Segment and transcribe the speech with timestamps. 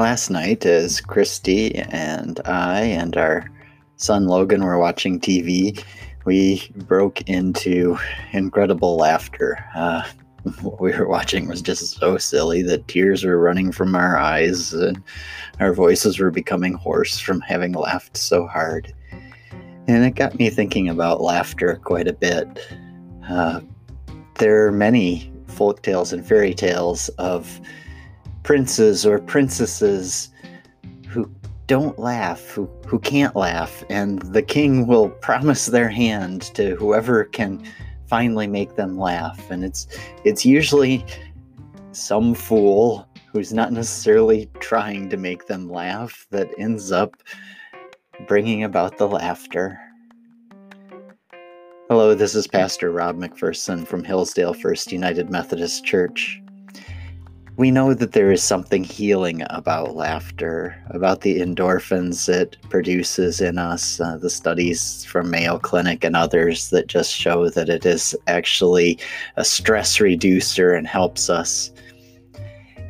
[0.00, 3.44] Last night, as Christy and I and our
[3.96, 5.84] son Logan were watching TV,
[6.24, 7.98] we broke into
[8.32, 9.62] incredible laughter.
[9.74, 10.02] Uh,
[10.62, 14.72] what we were watching was just so silly that tears were running from our eyes
[14.72, 15.02] and
[15.60, 18.94] our voices were becoming hoarse from having laughed so hard.
[19.86, 22.48] And it got me thinking about laughter quite a bit.
[23.28, 23.60] Uh,
[24.38, 27.60] there are many folk tales and fairy tales of
[28.42, 30.30] princes or princesses
[31.08, 31.30] who
[31.66, 37.24] don't laugh, who, who can't laugh, and the king will promise their hand to whoever
[37.24, 37.62] can
[38.06, 39.50] finally make them laugh.
[39.50, 39.86] And it's
[40.24, 41.04] it's usually
[41.92, 47.22] some fool who's not necessarily trying to make them laugh that ends up
[48.26, 49.78] bringing about the laughter.
[51.88, 56.40] Hello, this is Pastor Rob McPherson from Hillsdale First United Methodist Church
[57.60, 63.58] we know that there is something healing about laughter, about the endorphins it produces in
[63.58, 64.00] us.
[64.00, 68.98] Uh, the studies from Mayo Clinic and others that just show that it is actually
[69.36, 71.70] a stress reducer and helps us.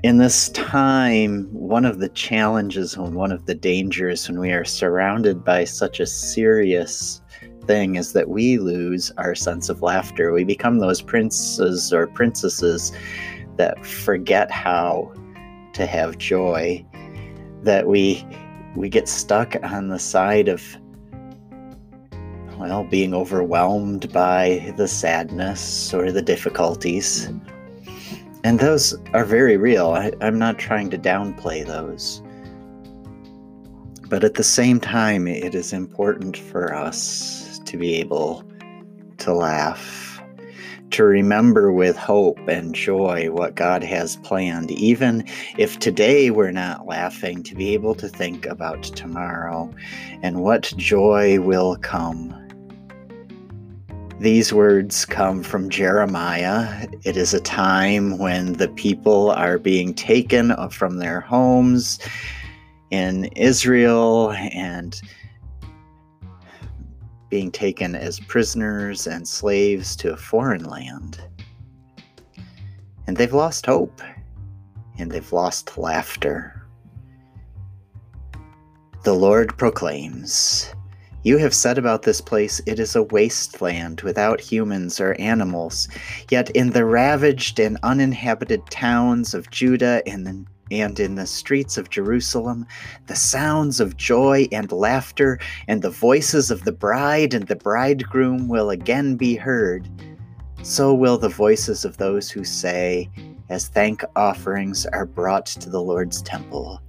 [0.04, 4.64] In this time, one of the challenges and one of the dangers when we are
[4.64, 7.20] surrounded by such a serious
[7.66, 10.32] thing is that we lose our sense of laughter.
[10.32, 12.92] We become those princes or princesses
[13.61, 15.12] that forget how
[15.75, 16.83] to have joy,
[17.62, 18.27] that we
[18.75, 20.62] we get stuck on the side of
[22.56, 27.28] well, being overwhelmed by the sadness or the difficulties.
[28.44, 29.91] And those are very real.
[29.91, 32.22] I, am not trying to downplay those.
[34.08, 38.42] But at the same time, it is important for us to be able
[39.19, 40.09] to laugh
[40.91, 45.24] to remember with hope and joy what God has planned, even
[45.58, 49.73] if today we're not laughing, to be able to think about tomorrow
[50.23, 52.36] and what joy will come.
[54.20, 56.86] These words come from Jeremiah.
[57.05, 61.98] It is a time when the people are being taken from their homes
[62.90, 65.01] in Israel and
[67.30, 71.23] being taken as prisoners and slaves to a foreign land.
[73.07, 74.02] And they've lost hope,
[74.98, 76.67] and they've lost laughter.
[79.02, 80.74] The Lord proclaims,
[81.23, 85.89] You have said about this place, it is a wasteland without humans or animals.
[86.30, 91.91] Yet in the ravaged and uninhabited towns of Judah and and in the streets of
[91.91, 92.67] Jerusalem,
[93.07, 95.39] the sounds of joy and laughter,
[95.69, 99.89] and the voices of the bride and the bridegroom will again be heard.
[100.63, 103.08] So will the voices of those who say,
[103.48, 106.81] as thank offerings are brought to the Lord's temple.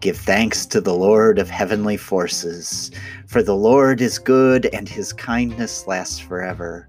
[0.00, 2.90] Give thanks to the Lord of heavenly forces,
[3.26, 6.88] for the Lord is good and his kindness lasts forever.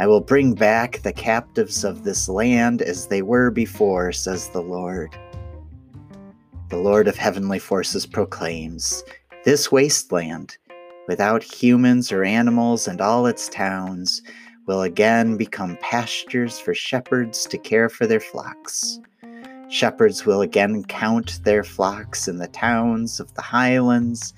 [0.00, 4.62] I will bring back the captives of this land as they were before, says the
[4.62, 5.16] Lord.
[6.68, 9.02] The Lord of heavenly forces proclaims
[9.46, 10.58] This wasteland,
[11.06, 14.20] without humans or animals and all its towns,
[14.66, 19.00] will again become pastures for shepherds to care for their flocks.
[19.70, 24.34] Shepherds will again count their flocks in the towns of the highlands,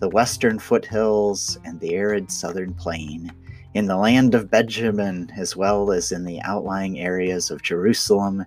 [0.00, 3.32] the western foothills, and the arid southern plain,
[3.74, 8.44] in the land of Benjamin, as well as in the outlying areas of Jerusalem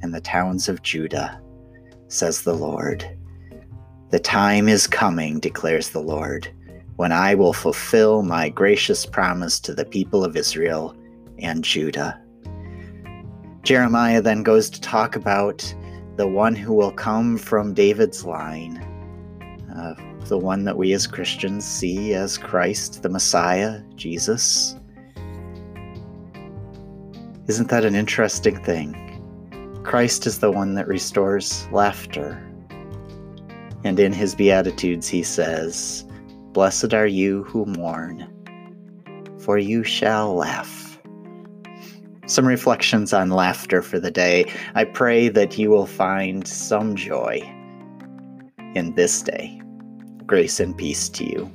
[0.00, 1.42] and the towns of Judah
[2.08, 3.08] says the Lord.
[4.10, 6.48] The time is coming, declares the Lord,
[6.96, 10.96] when I will fulfill my gracious promise to the people of Israel
[11.38, 12.20] and Judah.
[13.62, 15.74] Jeremiah then goes to talk about
[16.16, 18.76] the one who will come from David's line,
[19.76, 19.94] uh,
[20.28, 24.76] the one that we as Christians see as Christ, the Messiah, Jesus.
[27.48, 29.05] Isn't that an interesting thing?
[29.86, 32.42] Christ is the one that restores laughter.
[33.84, 36.04] And in his Beatitudes, he says,
[36.50, 38.26] Blessed are you who mourn,
[39.38, 41.00] for you shall laugh.
[42.26, 44.52] Some reflections on laughter for the day.
[44.74, 47.40] I pray that you will find some joy
[48.74, 49.62] in this day.
[50.26, 51.52] Grace and peace to you.